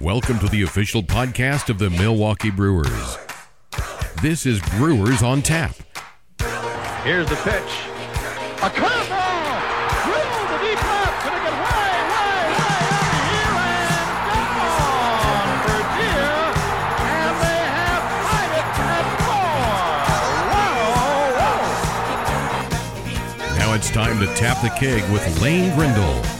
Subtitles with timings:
[0.00, 3.18] Welcome to the official podcast of the Milwaukee Brewers.
[4.22, 5.74] This is Brewers on Tap.
[7.04, 7.70] Here's the pitch.
[8.62, 9.60] A curveball!
[10.06, 11.24] Drilled to deep left.
[11.26, 13.52] Gonna get way, way, way out of here
[14.32, 14.48] and
[15.20, 16.32] gone for dear.
[17.04, 19.52] And they have tied it at four.
[20.48, 20.80] Wow,
[23.44, 23.58] wow.
[23.58, 26.39] Now it's time to tap the keg with Lane Grindle.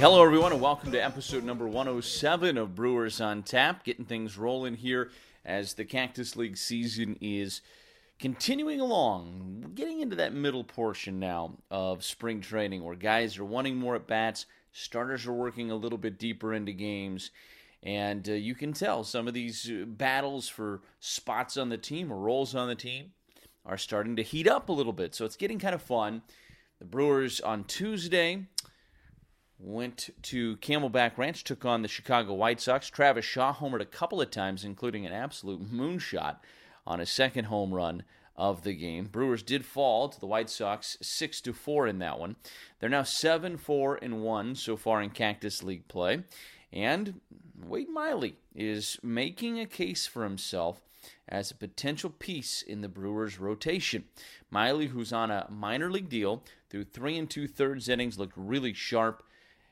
[0.00, 3.84] Hello, everyone, and welcome to episode number 107 of Brewers on Tap.
[3.84, 5.10] Getting things rolling here
[5.44, 7.60] as the Cactus League season is
[8.18, 9.72] continuing along.
[9.74, 14.06] Getting into that middle portion now of spring training where guys are wanting more at
[14.06, 17.30] bats, starters are working a little bit deeper into games.
[17.82, 22.10] And uh, you can tell some of these uh, battles for spots on the team
[22.10, 23.12] or roles on the team
[23.66, 25.14] are starting to heat up a little bit.
[25.14, 26.22] So it's getting kind of fun.
[26.78, 28.46] The Brewers on Tuesday
[29.62, 32.88] went to Camelback Ranch, took on the Chicago White Sox.
[32.88, 36.36] Travis Shaw homered a couple of times, including an absolute moonshot
[36.86, 38.04] on his second home run
[38.36, 39.06] of the game.
[39.06, 42.36] Brewers did fall to the White Sox 6 to 4 in that one.
[42.78, 46.24] They're now 7 4 and 1 so far in Cactus League play.
[46.72, 47.20] And
[47.62, 50.80] Wade Miley is making a case for himself
[51.28, 54.04] as a potential piece in the Brewers' rotation.
[54.50, 58.72] Miley, who's on a minor league deal, through three and two thirds innings, looked really
[58.72, 59.22] sharp.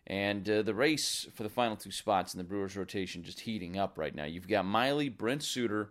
[0.09, 3.79] And uh, the race for the final two spots in the Brewers rotation just heating
[3.79, 4.25] up right now.
[4.25, 5.91] You've got Miley, Brent Suter,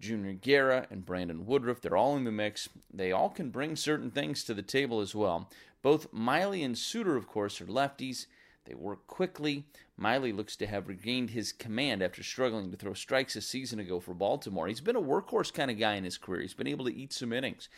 [0.00, 1.82] Junior Guerra, and Brandon Woodruff.
[1.82, 2.70] They're all in the mix.
[2.92, 5.50] They all can bring certain things to the table as well.
[5.82, 8.26] Both Miley and Suter, of course, are lefties.
[8.64, 9.64] They work quickly.
[9.96, 14.00] Miley looks to have regained his command after struggling to throw strikes a season ago
[14.00, 14.68] for Baltimore.
[14.68, 16.40] He's been a workhorse kind of guy in his career.
[16.40, 17.68] He's been able to eat some innings.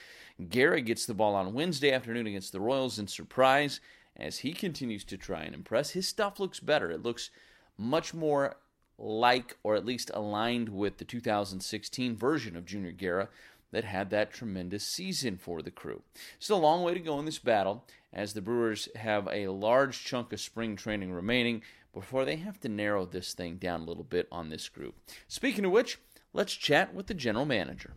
[0.48, 3.80] Guerra gets the ball on Wednesday afternoon against the Royals in Surprise
[4.16, 5.90] as he continues to try and impress.
[5.90, 6.90] His stuff looks better.
[6.90, 7.30] It looks
[7.78, 8.56] much more
[8.98, 13.28] like, or at least aligned with, the 2016 version of Junior Guerra
[13.72, 16.02] that had that tremendous season for the crew.
[16.38, 20.04] Still a long way to go in this battle, as the Brewers have a large
[20.04, 21.62] chunk of spring training remaining
[21.94, 24.94] before they have to narrow this thing down a little bit on this group.
[25.26, 25.98] Speaking of which,
[26.32, 27.94] let's chat with the general manager.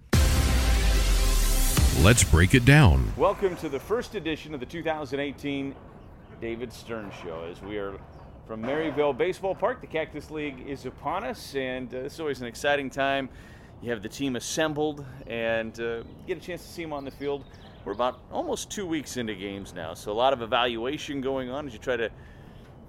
[2.02, 3.14] Let's break it down.
[3.16, 5.76] Welcome to the first edition of the 2018
[6.42, 7.94] David Stearns Show as we are
[8.46, 9.82] from Maryvale Baseball Park.
[9.82, 13.30] The Cactus League is upon us, and uh, it's always an exciting time.
[13.82, 17.12] You have the team assembled and uh, get a chance to see them on the
[17.12, 17.46] field.
[17.84, 21.68] We're about almost two weeks into games now, so a lot of evaluation going on
[21.68, 22.10] as you try to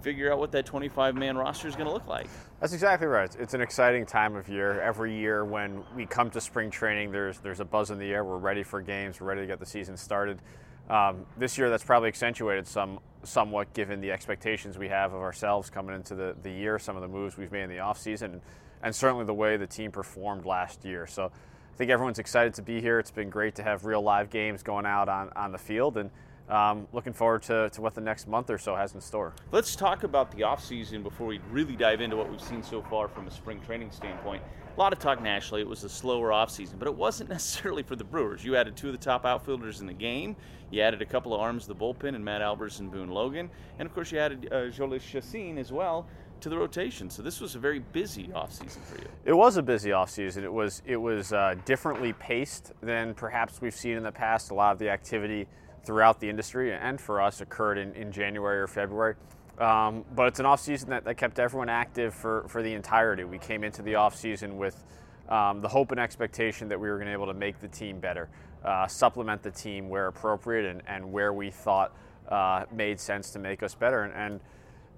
[0.00, 2.28] figure out what that 25 man roster is going to look like.
[2.60, 3.34] That's exactly right.
[3.38, 4.80] It's an exciting time of year.
[4.80, 8.24] Every year when we come to spring training, there's there's a buzz in the air.
[8.24, 9.20] We're ready for games.
[9.20, 10.40] We're ready to get the season started.
[10.88, 15.68] Um, this year, that's probably accentuated some somewhat given the expectations we have of ourselves
[15.68, 18.40] coming into the, the year, some of the moves we've made in the offseason,
[18.82, 21.06] and certainly the way the team performed last year.
[21.06, 22.98] So I think everyone's excited to be here.
[23.00, 26.10] It's been great to have real live games going out on, on the field, and
[26.48, 29.34] um, looking forward to, to what the next month or so has in store.
[29.52, 33.08] Let's talk about the offseason before we really dive into what we've seen so far
[33.08, 34.42] from a spring training standpoint.
[34.76, 35.62] A lot of talk nationally.
[35.62, 38.44] It was a slower offseason, but it wasn't necessarily for the Brewers.
[38.44, 40.36] You added two of the top outfielders in the game.
[40.70, 43.50] You added a couple of arms to the bullpen and Matt Albers and Boone Logan.
[43.78, 46.06] And of course, you added uh, Jhoulys Chacin as well
[46.40, 47.08] to the rotation.
[47.08, 49.08] So this was a very busy offseason for you.
[49.24, 50.42] It was a busy offseason.
[50.42, 54.50] It was it was uh, differently paced than perhaps we've seen in the past.
[54.50, 55.46] A lot of the activity
[55.86, 59.14] throughout the industry and for us occurred in, in January or February.
[59.58, 63.24] Um, but it's an offseason that, that kept everyone active for, for the entirety.
[63.24, 64.84] We came into the offseason with
[65.28, 67.68] um, the hope and expectation that we were going to be able to make the
[67.68, 68.28] team better,
[68.64, 71.96] uh, supplement the team where appropriate and, and where we thought
[72.28, 74.02] uh, made sense to make us better.
[74.02, 74.40] And, and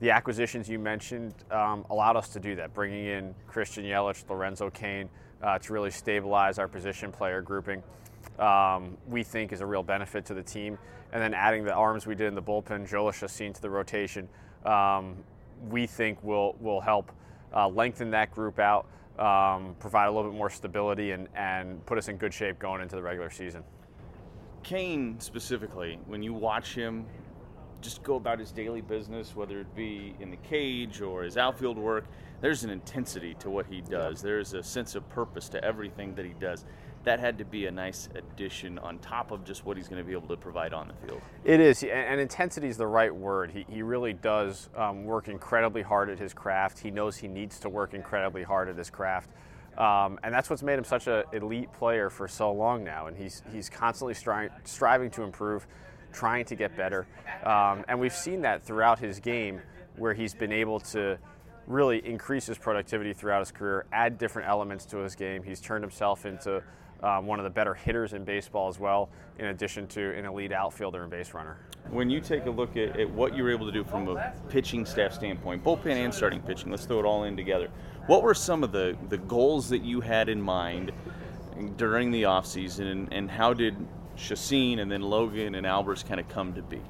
[0.00, 4.70] the acquisitions you mentioned um, allowed us to do that, bringing in Christian Yelich, Lorenzo
[4.70, 5.08] Cain
[5.42, 7.82] uh, to really stabilize our position player grouping.
[8.38, 10.78] Um, we think is a real benefit to the team.
[11.12, 14.28] And then adding the arms we did in the bullpen, Jhoulys Chacin to the rotation,
[14.64, 15.16] um,
[15.68, 17.10] we think will will help
[17.54, 18.86] uh, lengthen that group out,
[19.18, 22.82] um, provide a little bit more stability, and, and put us in good shape going
[22.82, 23.64] into the regular season.
[24.62, 27.06] Cain specifically, when you watch him
[27.80, 31.78] just go about his daily business, whether it be in the cage or his outfield
[31.78, 32.06] work,
[32.40, 34.20] there's an intensity to what he does.
[34.20, 36.64] There's a sense of purpose to everything that he does
[37.08, 40.06] that had to be a nice addition on top of just what he's going to
[40.06, 41.22] be able to provide on the field.
[41.42, 43.50] It is, and intensity is the right word.
[43.50, 46.78] He, he really does um, work incredibly hard at his craft.
[46.78, 49.30] He knows he needs to work incredibly hard at his craft.
[49.78, 53.06] Um, and that's what's made him such an elite player for so long now.
[53.06, 55.66] And he's, he's constantly stri- striving to improve,
[56.12, 57.06] trying to get better.
[57.42, 59.62] Um, and we've seen that throughout his game
[59.96, 61.16] where he's been able to
[61.68, 65.42] really increase his productivity throughout his career, add different elements to his game.
[65.42, 66.62] He's turned himself into
[67.02, 70.50] um, one of the better hitters in baseball as well, in addition to an elite
[70.50, 71.58] outfielder and base runner.
[71.90, 74.32] When you take a look at, at what you were able to do from a
[74.48, 77.68] pitching staff standpoint, bullpen and starting pitching, let's throw it all in together.
[78.06, 80.90] What were some of the, the goals that you had in mind
[81.76, 83.76] during the offseason, and, and how did
[84.16, 86.80] Chacin and then Logan and Albers kind of come to be?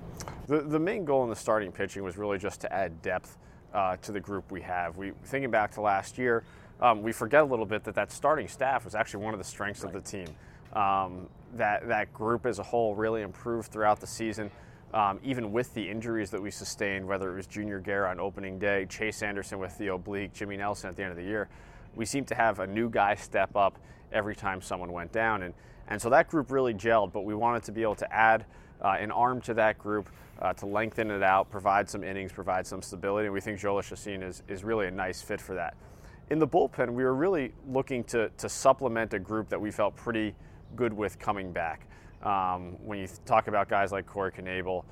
[0.46, 3.36] The, the main goal in the starting pitching was really just to add depth
[3.75, 4.97] uh, to the group we have.
[4.97, 6.44] We thinking back to last year,
[6.81, 9.44] um, we forget a little bit that that starting staff was actually one of the
[9.44, 9.94] strengths right.
[9.94, 10.29] of the team.
[10.73, 14.50] Um, that that group as a whole really improved throughout the season.
[14.94, 18.59] Um, even with the injuries that we sustained, whether it was Junior Guerra on opening
[18.59, 21.49] day, Chase Anderson with the oblique, Jimmy Nelson at the end of the year,
[21.94, 23.79] we seemed to have a new guy step up
[24.12, 25.43] every time someone went down.
[25.43, 25.53] And,
[25.88, 28.47] and so that group really gelled, but we wanted to be able to add
[28.82, 30.08] uh, an arm to that group
[30.40, 33.26] uh, to lengthen it out, provide some innings, provide some stability.
[33.26, 35.75] And we think Jhoulys Chacin is, is really a nice fit for that.
[36.30, 39.96] In the bullpen, we were really looking to, to supplement a group that we felt
[39.96, 40.34] pretty
[40.76, 41.86] good with coming back.
[42.22, 44.84] Um, when you talk about guys like Corey Knebel,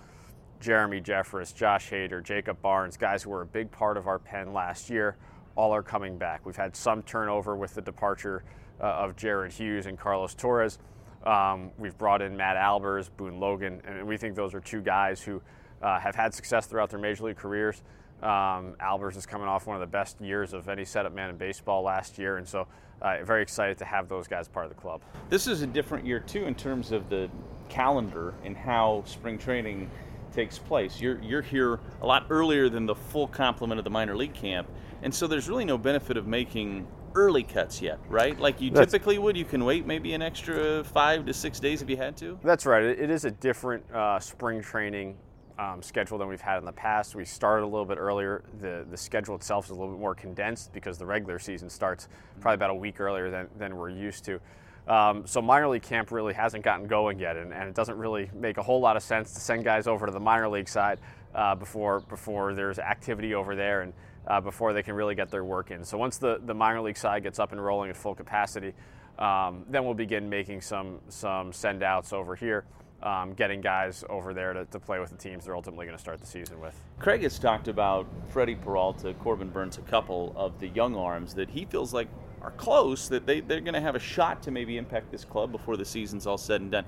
[0.61, 4.53] Jeremy Jeffress, Josh Hader, Jacob Barnes, guys who were a big part of our pen
[4.53, 5.17] last year,
[5.55, 6.47] all are coming back.
[6.47, 8.45] We've had some turnover with the departure
[8.81, 10.79] uh, of Jared Hughes and Carlos Torres.
[11.27, 15.21] Um, we've brought in Matt Albers, Boone Logan, and we think those are two guys
[15.21, 15.43] who
[15.83, 17.83] uh, have had success throughout their major league careers.
[18.23, 21.37] Um, Albers is coming off one of the best years of any setup man in
[21.37, 22.69] baseball last year, and so
[23.03, 25.03] uh, very excited to have those guys part of the club.
[25.29, 27.29] This is a different year too in terms of the
[27.69, 29.91] calendar and how spring training
[30.33, 31.01] takes place.
[31.01, 34.71] You're you're here a lot earlier than the full complement of the minor league camp,
[35.03, 38.39] and so there's really no benefit of making early cuts yet, right?
[38.39, 39.37] Like you That's, typically would.
[39.37, 42.39] You can wait maybe an extra five to six days if you had to.
[42.45, 42.85] That's right.
[42.85, 45.17] It is a different uh, spring training
[45.59, 47.15] um, schedule than we've had in the past.
[47.15, 48.45] We started a little bit earlier.
[48.61, 52.09] The the schedule itself is a little bit more condensed because the regular season starts
[52.41, 54.39] probably about a week earlier than, than we're used to.
[54.87, 58.31] Um, so minor league camp really hasn't gotten going yet, and, and, it doesn't really
[58.33, 61.01] make a whole lot of sense to send guys over to the minor league side
[61.35, 63.93] uh, before before there's activity over there and
[64.29, 65.85] uh, before they can really get their work in.
[65.85, 68.75] So once the, the minor league side gets up and rolling at full capacity,
[69.19, 72.65] um, then we'll begin making some some send outs over here.
[73.03, 76.01] Um, getting guys over there to, to, play with the teams they're ultimately going to
[76.01, 76.81] start the season with.
[76.99, 81.51] Craig has talked about Freddy Peralta, Corbin Burnes, a couple of the young arms that
[81.51, 82.09] he feels like
[82.47, 85.51] are close, that they, they're going to have a shot to maybe impact this club
[85.51, 86.85] before the season's all said and done.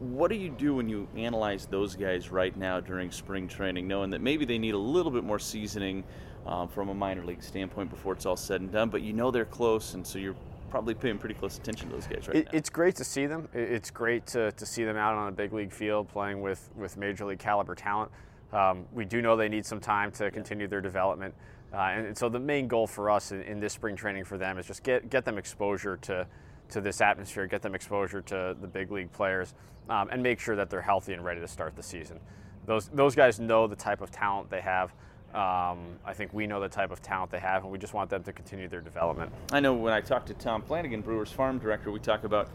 [0.00, 4.10] What do you do when you analyze those guys right now during spring training, knowing
[4.10, 6.04] that maybe they need a little bit more seasoning
[6.46, 8.90] um, from a minor league standpoint before it's all said and done.
[8.90, 10.36] But you know they're close, and so you're
[10.68, 12.50] probably paying pretty close attention to those guys right it, now.
[12.52, 13.48] It's great to see them.
[13.54, 16.96] It's great to, to see them out on a big league field playing with, with
[16.96, 18.10] major league caliber talent.
[18.52, 20.70] Um, we do know they need some time to continue yeah.
[20.70, 21.34] their development.
[21.72, 24.58] Uh, and, so the main goal for us in, in, this spring training for them
[24.58, 26.26] is just get, get them exposure to,
[26.70, 29.54] to this atmosphere, get them exposure to the big league players,
[29.90, 32.18] um, and make sure that they're healthy and ready to start the season.
[32.64, 34.92] Those, those guys know the type of talent they have.
[35.34, 38.08] Um, I think we know the type of talent they have, and we just want
[38.08, 39.30] them to continue their development.
[39.52, 42.48] I know when I talked to Tom Flanagan, Brewers farm director, we talk about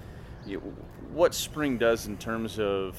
[0.45, 0.63] you know,
[1.13, 2.98] what spring does in terms of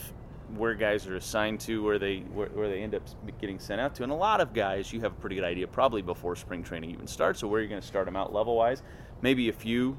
[0.57, 3.03] where guys are assigned to, where they where, where, they end up
[3.41, 5.67] getting sent out to, and a lot of guys you have a pretty good idea
[5.67, 8.57] probably before spring training even starts, so where you're going to start them out level
[8.57, 8.83] wise.
[9.23, 9.97] Maybe a few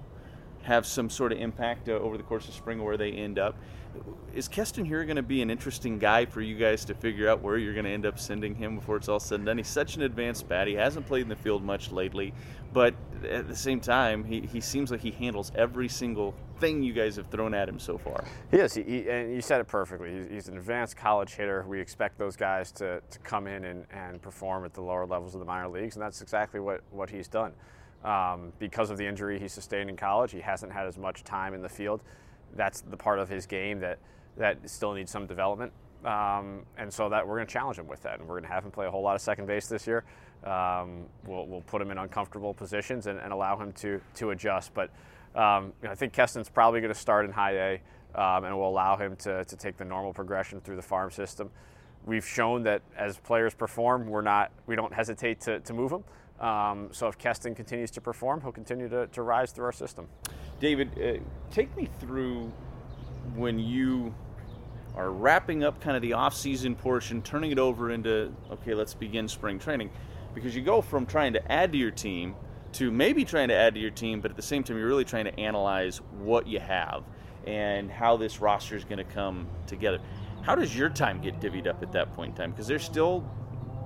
[0.66, 3.58] have some sort of impact uh, over the course of spring where they end up
[4.34, 7.42] is Keston here going to be an interesting guy for you guys to figure out
[7.42, 9.58] where you're going to end up sending him before it's all said and done?
[9.58, 10.68] He's such an advanced bat.
[10.68, 12.34] He hasn't played in the field much lately,
[12.74, 12.94] but
[13.30, 17.16] at the same time, he, he seems like he handles every single thing you guys
[17.16, 18.24] have thrown at him so far.
[18.52, 20.14] He is, he, he, and you said it perfectly.
[20.14, 21.66] He's, he's, an advanced college hitter.
[21.68, 25.34] We expect those guys to, to come in and, and perform at the lower levels
[25.34, 27.54] of the minor leagues, and that's exactly what, what he's done.
[28.06, 31.56] Um, because of the injury he sustained in college, he hasn't had as much time
[31.56, 32.02] in the field
[32.56, 34.00] that's the part of his game that
[34.38, 35.72] that still needs some development.
[36.04, 38.54] Um, and so that we're going to challenge him with that, and we're going to
[38.54, 40.04] have him play a whole lot of second base this year.
[40.44, 44.74] Um, we'll, we'll, put him in uncomfortable positions and, and, allow him to to adjust.
[44.74, 44.92] But
[45.34, 47.74] um, you know, I think Keston's probably going to start in high A,
[48.14, 51.50] um, and we'll allow him to, to take the normal progression through the farm system.
[52.06, 56.04] We've shown that as players perform, we're not we don't hesitate to, to move them.
[56.40, 60.08] Um, so if Keston continues to perform, he'll continue to, to rise through our system.
[60.60, 62.52] David, uh, take me through
[63.36, 64.14] when you
[64.96, 69.28] are wrapping up kind of the off-season portion, turning it over into okay, let's begin
[69.28, 69.90] spring training,
[70.34, 72.36] because you go from trying to add to your team
[72.74, 75.06] to maybe trying to add to your team, but at the same time you're really
[75.06, 77.04] trying to analyze what you have
[77.48, 80.00] and how this roster is going to come together.
[80.42, 82.52] How does your time get divvied up at that point in time?
[82.52, 83.24] Because there's still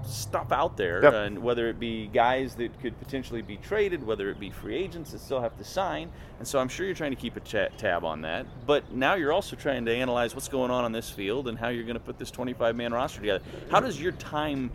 [0.06, 1.14] stuff out there, Yep.
[1.14, 5.12] and whether it be guys that could potentially be traded, whether it be free agents
[5.12, 6.10] that still have to sign.
[6.40, 8.46] And so I'm sure you're trying to keep a chat tab on that.
[8.66, 11.70] But now you're also trying to analyze what's going on on this field and how
[11.70, 13.44] you're going to put this 25 man roster together.
[13.70, 14.72] How does your time,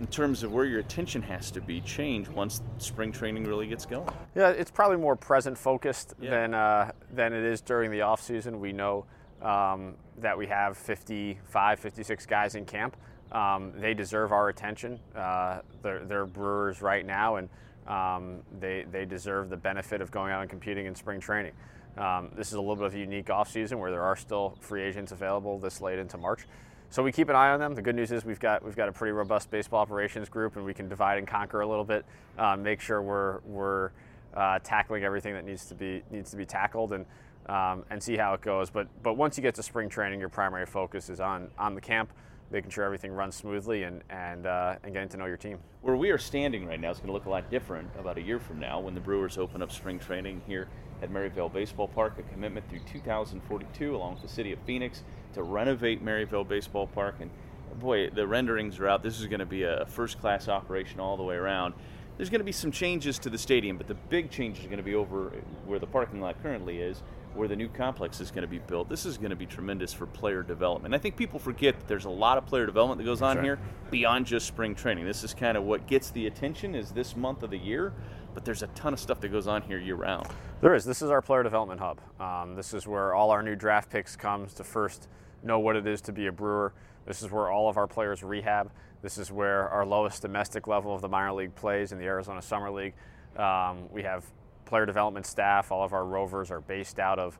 [0.00, 3.86] in terms of where your attention has to be, change once spring training really gets
[3.86, 4.08] going?
[4.34, 6.30] Yeah, it's probably more present focused Yeah.
[6.30, 8.60] than uh, than it is during the off season.
[8.60, 9.06] We know
[9.42, 12.94] um, that we have 55, 56 guys in camp.
[13.32, 14.98] Um, they deserve our attention.
[15.14, 17.48] Uh, they're, they're Brewers right now, and
[17.86, 21.52] um, they they deserve the benefit of going out and competing in spring training.
[21.96, 24.56] Um, this is a little bit of a unique off season where there are still
[24.60, 26.46] free agents available this late into March.
[26.88, 27.74] So we keep an eye on them.
[27.74, 30.64] The good news is we've got we've got a pretty robust baseball operations group, and
[30.64, 32.04] we can divide and conquer a little bit,
[32.36, 33.90] um, make sure we're we're
[34.34, 37.06] uh, tackling everything that needs to be needs to be tackled, and
[37.46, 38.70] um, and see how it goes.
[38.70, 41.80] But but once you get to spring training, your primary focus is on on the
[41.80, 42.12] camp,
[42.50, 45.58] making sure everything runs smoothly, and and uh, and getting to know your team.
[45.82, 48.22] where we are standing right now is going to look a lot different about a
[48.22, 50.68] year from now when the Brewers open up spring training here
[51.02, 52.18] at Maryvale Baseball Park.
[52.18, 55.02] A commitment through 2042, along with the city of Phoenix,
[55.34, 57.16] to renovate Maryvale Baseball Park.
[57.20, 57.30] And
[57.78, 59.02] boy, the renderings are out.
[59.02, 61.74] This is going to be a first class operation all the way around.
[62.16, 64.76] There's going to be some changes to the stadium, but the big change is going
[64.76, 65.32] to be over
[65.64, 67.02] where the parking lot currently is,
[67.34, 68.88] where the new complex is going to be built.
[68.88, 70.94] This is going to be tremendous for player development.
[70.94, 73.44] I think people forget that there's a lot of player development that goes on right.
[73.44, 73.58] here
[73.90, 75.04] beyond just spring training.
[75.04, 77.92] This is kind of what gets the attention is this month of the year,
[78.34, 80.28] but there's a ton of stuff that goes on here year round.
[80.60, 80.84] There is.
[80.84, 82.00] This is our player development hub.
[82.20, 85.08] Um, this is where all our new draft picks comes to first
[85.42, 86.72] know what it is to be a brewer.
[87.06, 88.70] This is where all of our players rehab.
[89.02, 92.42] This is where our lowest domestic level of the minor league plays in the Arizona
[92.42, 92.94] Summer League.
[93.36, 94.24] Um, we have
[94.70, 95.70] player development staff.
[95.72, 97.38] All of our rovers are based out of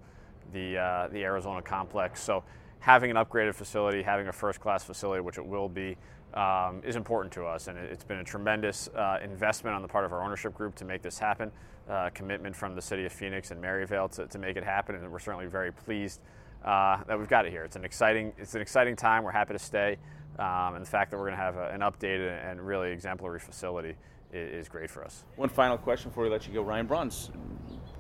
[0.53, 2.21] the uh, the Arizona complex.
[2.21, 2.43] So
[2.81, 5.97] having an upgraded facility, having a first class facility, which it will be,
[6.35, 9.89] um, is important to us, and it- it's been a tremendous uh, investment on the
[9.89, 11.53] part of our ownership group to make this happen.
[11.89, 15.11] Uh, commitment from the city of Phoenix and Maryvale to, to make it happen, and
[15.11, 16.21] we're certainly very pleased
[16.65, 17.65] uh, that we've got it here.
[17.65, 19.23] It's an exciting it's an exciting time.
[19.25, 19.97] We're happy to stay,
[20.39, 23.41] um, and the fact that we're going to have a, an updated and really exemplary
[23.41, 23.95] facility
[24.33, 25.25] is, is great for us.
[25.37, 26.63] One final question before we let you go.
[26.63, 27.31] Ryan Braun's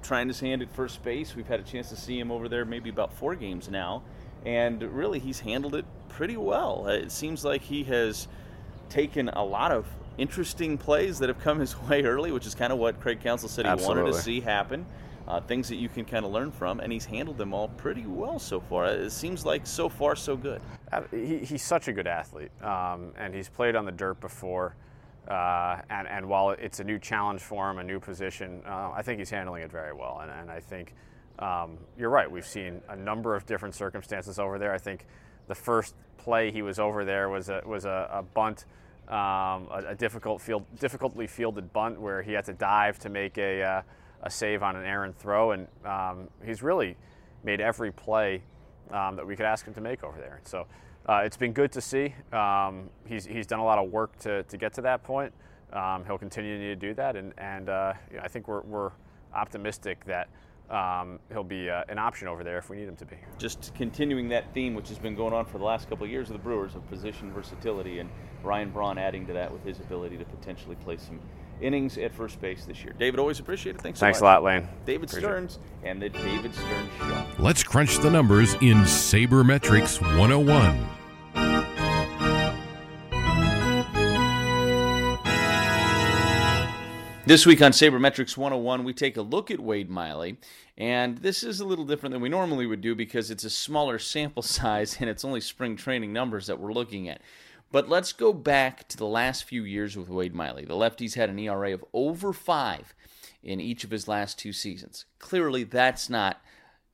[0.02, 1.34] trying his hand at first base.
[1.36, 4.02] We've had a chance to see him over there maybe about four games now,
[4.46, 6.84] and really he's handled it pretty well.
[6.86, 8.28] Uh, It seems like he has
[8.88, 9.86] taken a lot of
[10.18, 13.48] interesting plays that have come his way early, which is kind of what Craig Counsell
[13.48, 14.86] said he wanted to see happen.
[15.28, 18.04] Uh, things that you can kind of learn from, and he's handled them all pretty
[18.04, 18.86] well so far.
[18.86, 20.60] It seems like so far so good.
[20.90, 24.74] Uh, He, he's such a good athlete, um, and he's played on the dirt before.
[25.28, 29.02] Uh, and, and while it's a new challenge for him, a new position, uh, I
[29.02, 30.20] think he's handling it very well.
[30.22, 30.94] And, and I think
[31.38, 32.30] um, you're right.
[32.30, 34.72] We've seen a number of different circumstances over there.
[34.72, 35.06] I think
[35.46, 38.64] the first play he was over there was a, was a, a bunt,
[39.08, 43.38] um, a, a difficult field, difficultly fielded bunt where he had to dive to make
[43.38, 43.82] a, uh,
[44.22, 45.52] a save on an errant throw.
[45.52, 46.96] And um, he's really
[47.44, 48.42] made every play
[48.90, 50.40] um, that we could ask him to make over there.
[50.44, 50.66] So
[51.10, 52.14] uh, it's been good to see.
[52.32, 55.32] Um, he's, he's done a lot of work to, to get to that point.
[55.72, 58.46] Um, he'll continue to need to do that, and, and uh, you know, I think
[58.46, 58.92] we're, we're
[59.34, 60.28] optimistic that
[60.70, 63.16] um, he'll be uh, an option over there if we need him to be.
[63.38, 66.28] just continuing that theme, which has been going on for the last couple of years
[66.28, 68.08] of the Brewers of position versatility, and
[68.44, 71.18] Ryan Braun adding to that with his ability to potentially play some
[71.60, 72.94] innings at first base this year.
[72.98, 73.82] David, always appreciate it.
[73.82, 74.68] Thanks so Thanks a lot, Lane.
[74.86, 75.32] David Appreciate it.
[75.32, 77.26] Stearns and the David Stearns Show.
[77.38, 80.99] Let's crunch the numbers in Sabermetrics 101.
[87.30, 90.36] This week on Sabermetrics 101, we take a look at Wade Miley,
[90.76, 94.00] and this is a little different than we normally would do because it's a smaller
[94.00, 97.20] sample size and it's only spring training numbers that we're looking at.
[97.70, 100.64] But let's go back to the last few years with Wade Miley.
[100.64, 102.96] The lefty's had an ERA of over five
[103.44, 105.04] in each of his last two seasons.
[105.20, 106.42] Clearly, that's not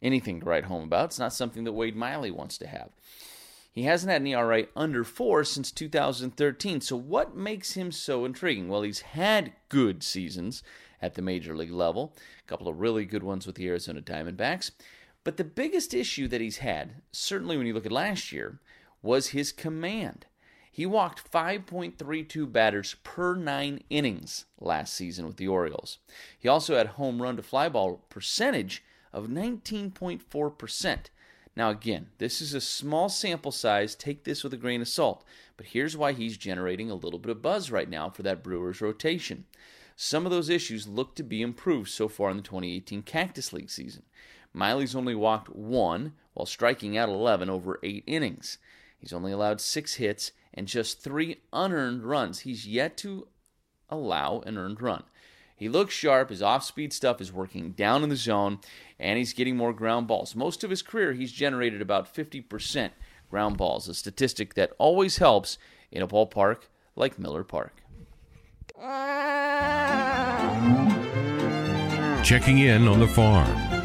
[0.03, 1.07] anything to write home about.
[1.07, 2.91] It's not something that Wade Miley wants to have.
[3.77, 6.81] He hasn't had an ERA under four since 2013.
[6.81, 8.71] So, what makes him so intriguing?
[8.71, 10.63] Well, he's had good seasons
[11.03, 14.71] at the major league level, a couple of really good ones with the Arizona Diamondbacks.
[15.25, 18.61] But the biggest issue that he's had, certainly when you look at last year,
[19.03, 20.25] was his command.
[20.73, 25.99] He walked 5.32 batters per nine innings last season with the Orioles.
[26.39, 30.99] He also had home run to fly ball percentage of 19.4%.
[31.57, 33.95] Now, again, this is a small sample size.
[33.95, 35.25] Take this with a grain of salt.
[35.57, 38.83] But here's why he's generating a little bit of buzz right now for that Brewers
[38.83, 39.47] rotation.
[39.97, 43.71] Some of those issues look to be improved so far in the 2018 Cactus League
[43.71, 44.03] season.
[44.53, 48.59] Miley's only walked one while striking out 11 over eight innings.
[48.99, 52.41] He's only allowed six hits and just three unearned runs.
[52.41, 53.29] He's yet to
[53.89, 55.05] allow an earned run.
[55.57, 56.29] He looks sharp.
[56.29, 58.59] His off speed stuff is working down in the zone,
[58.99, 60.37] and he's getting more ground balls.
[60.37, 62.91] Most of his career, he's generated about 50%
[63.31, 65.57] ground balls, a statistic that always helps
[65.91, 67.83] in a ballpark like Miller Park.
[68.81, 69.57] Ah.
[72.23, 73.76] Checking in on the farm.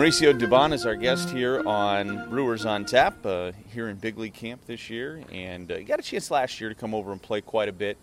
[0.00, 4.32] Mauricio Dubon is our guest here on Brewers on Tap uh, here in Big League
[4.32, 7.42] Camp this year, and uh, got a chance last year to come over and play
[7.42, 7.98] quite a bit,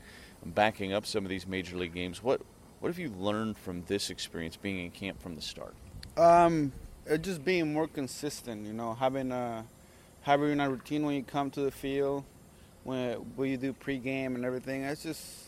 [0.45, 2.21] backing up some of these major league games.
[2.21, 2.41] What
[2.81, 5.73] what have you learned from this experience, being in camp from the start?
[6.17, 6.71] Um,
[7.09, 8.67] uh, just being more consistent.
[8.67, 9.65] You know, having a
[10.21, 12.25] having a routine when you come to the field,
[12.83, 14.83] when when you do pregame and everything.
[14.83, 15.46] It's just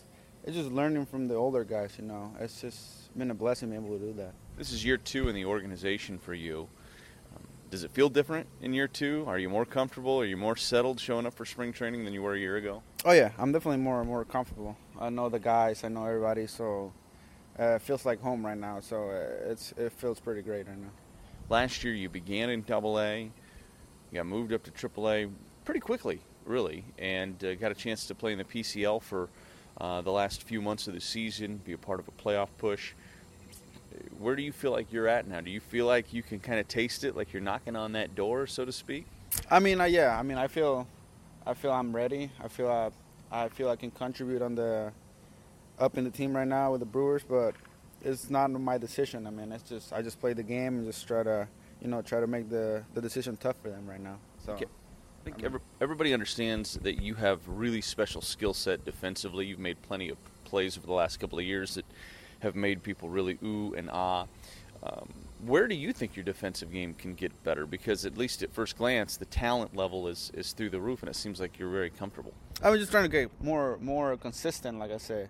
[0.50, 1.94] it's just learning from the older guys.
[2.00, 4.34] You know, it's just been a blessing being able to do that.
[4.58, 6.68] This is year two in the organization for you.
[7.36, 9.24] Um, does it feel different in year two?
[9.28, 10.20] Are you more comfortable?
[10.20, 12.82] Are you more settled showing up for spring training than you were a year ago?
[13.06, 14.76] Oh yeah, I'm definitely more more comfortable.
[15.00, 16.94] I know the guys, I know everybody, so
[17.60, 18.80] uh, it feels like home right now.
[18.80, 20.90] So uh, it's it feels pretty great right now.
[21.48, 25.28] Last year you began in Double A, you got moved up to Triple A
[25.64, 29.30] pretty quickly, really, and uh, got a chance to play in the PCL for
[29.80, 32.94] uh, the last few months of the season, be a part of a playoff push
[34.20, 35.42] where do you feel like you're at now?
[35.42, 38.16] Do you feel like you can kind of taste it, like you're knocking on that
[38.16, 39.06] door, so to speak?
[39.50, 40.18] I mean, uh, yeah.
[40.18, 40.88] I mean, I feel,
[41.46, 42.32] I feel I'm ready.
[42.44, 42.92] I feel I,
[43.32, 44.92] I feel I can contribute on the,
[45.80, 47.56] up in the team right now with the Brewers, but
[48.04, 49.28] it's not my decision.
[49.28, 51.48] I mean, it's just I just play the game and just try to,
[51.82, 54.18] you know, try to make the the decision tough for them right now.
[54.46, 54.54] So.
[54.54, 54.66] Okay.
[54.66, 59.46] I think every, everybody understands that you have really special skill set defensively.
[59.46, 61.86] You've made plenty of plays over the last couple of years that
[62.40, 64.26] have made people really ooh and ah.
[64.82, 65.10] Um,
[65.46, 67.66] where do you think your defensive game can get better?
[67.66, 71.10] Because at least at first glance, the talent level is, is through the roof, and
[71.10, 72.34] it seems like you're very comfortable.
[72.62, 75.30] I was just trying to get more more consistent, like I said.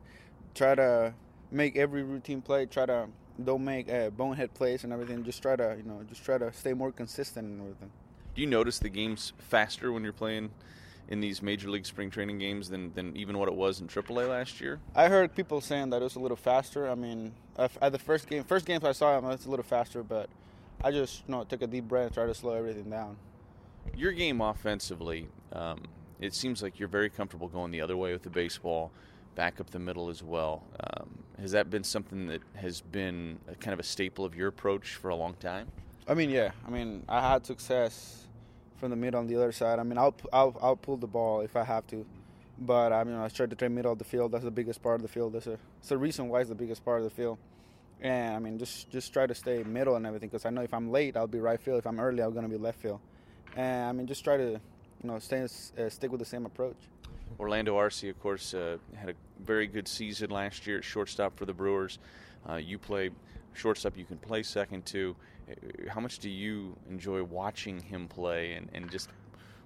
[0.54, 1.14] Try to
[1.52, 2.68] make every routine play.
[2.68, 3.08] Try to
[3.44, 5.24] don't make uh, bonehead plays and everything.
[5.24, 7.92] Just try to you know just try to stay more consistent and everything.
[8.40, 10.52] Do you notice the games faster when you're playing
[11.10, 14.30] in these major league spring training games than, than even what it was in AAA
[14.30, 14.80] last year?
[14.96, 16.90] I heard people saying that it was a little faster.
[16.90, 20.04] I mean, at the first game, first games I saw him, it's a little faster,
[20.04, 20.30] but
[20.82, 23.18] I just you know took a deep breath and tried to slow everything down.
[23.94, 25.82] Your game offensively, um,
[26.22, 28.90] it seems like you're very comfortable going the other way with the baseball,
[29.36, 30.64] back up the middle as well.
[30.80, 31.10] Um,
[31.42, 34.96] has that been something that has been a, kind of a staple of your approach
[34.96, 35.68] for a long time?
[36.08, 36.52] I mean, yeah.
[36.66, 38.28] I mean, I had success
[38.80, 39.80] from the middle on the other side.
[39.80, 42.06] I mean, I'll I'll I'll pull the ball if I have to,
[42.58, 44.32] but I mean, I try to trade middle of the field.
[44.32, 45.34] That's the biggest part of the field.
[45.34, 47.38] That's a it's the reason why it's the biggest part of the field.
[48.02, 50.74] And I mean, just just try to stay middle and everything because I know if
[50.74, 51.80] I'm late, I'll be right field.
[51.80, 53.00] If I'm early, I'm gonna be left field.
[53.56, 54.60] And I mean, just try to you
[55.04, 56.78] know stay uh, stick with the same approach.
[57.40, 59.14] Orlando Arcia, of course, uh, had a
[59.44, 62.00] very good season last year at shortstop for the Brewers.
[62.50, 63.12] Uh, you play
[63.54, 65.16] shortstop, you can play second too.
[65.50, 69.10] Uh, how much do you enjoy watching him play and, and just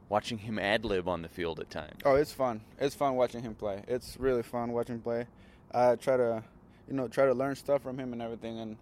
[0.10, 2.02] watching him ad lib on the field at times?
[2.06, 2.62] Oh, it's fun.
[2.80, 3.84] It's fun watching him play.
[3.88, 5.28] It's really fun watching him play.
[5.72, 6.44] I try to,
[6.88, 8.60] you know, try to learn stuff from him and everything.
[8.60, 8.78] And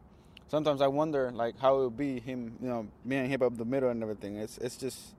[0.47, 3.57] sometimes I wonder like how it would be him, you know, me and him up
[3.57, 4.37] the middle and everything.
[4.37, 5.15] It's it's just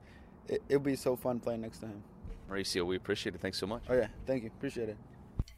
[0.47, 2.03] it, it'll be so fun playing next to him.
[2.49, 3.41] Mauricio, we appreciate it.
[3.41, 3.83] Thanks so much.
[3.89, 4.51] Oh yeah, thank you.
[4.55, 4.97] Appreciate it.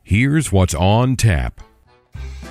[0.04, 1.62] Here's what's on tap.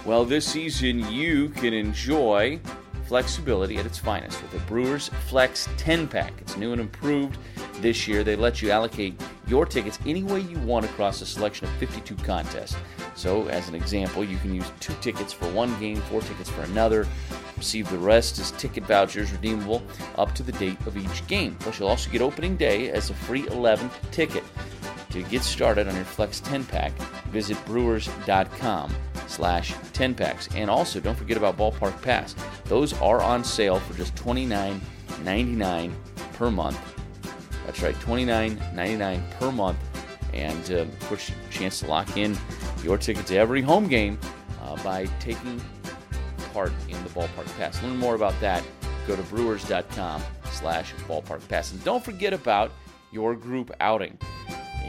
[0.05, 2.61] Well, this season you can enjoy
[3.07, 6.33] flexibility at its finest with the Brewers Flex 10 pack.
[6.41, 7.39] It's new and improved
[7.81, 8.25] this year.
[8.25, 12.15] They let you allocate your tickets any way you want across a selection of 52
[12.17, 12.77] contests.
[13.15, 16.63] So, as an example, you can use two tickets for one game, four tickets for
[16.63, 17.07] another.
[17.57, 19.83] Receive the rest as ticket vouchers redeemable
[20.17, 21.57] up to the date of each game.
[21.61, 24.45] Plus, you'll also get opening day as a free 11th ticket.
[25.11, 26.93] To get started on your Flex 10 pack,
[27.31, 28.93] visit brewers.com
[29.27, 30.49] slash 10 packs.
[30.55, 32.35] And also, don't forget about Ballpark Pass.
[32.65, 35.93] Those are on sale for just $29.99
[36.35, 36.81] per month.
[37.67, 39.79] That's right, $29.99 per month.
[40.33, 42.37] And uh, of course, chance to lock in
[42.83, 44.19] your ticket to every home game
[44.63, 45.61] uh, by taking
[46.53, 47.83] part in the Ballpark Pass.
[47.83, 48.63] Learn more about that.
[49.07, 51.73] Go to brewers.com slash ballpark pass.
[51.73, 52.71] And don't forget about
[53.13, 54.19] your group outing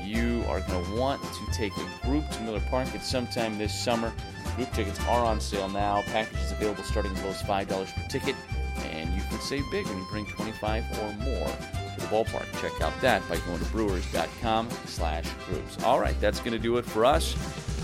[0.06, 3.58] you are going to want to take a group to Miller Park at some time
[3.58, 4.14] this summer.
[4.56, 6.02] Group tickets are on sale now.
[6.04, 8.36] Packages available starting as low as $5 per ticket.
[8.84, 12.46] And you can save big when you bring 25 or more to the ballpark.
[12.62, 15.82] Check out that by going to brewers.com slash groups.
[15.84, 17.36] All right, that's going to do it for us.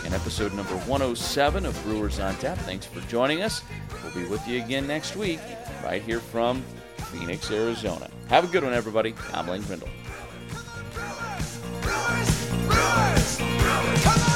[0.05, 2.57] In episode number 107 of Brewers on Tap.
[2.59, 3.61] Thanks for joining us.
[4.03, 5.39] We'll be with you again next week,
[5.83, 6.63] right here from
[7.11, 8.09] Phoenix, Arizona.
[8.27, 9.13] Have a good one, everybody.
[9.33, 9.89] I'm Lane Grindle.
[14.01, 14.30] Come on!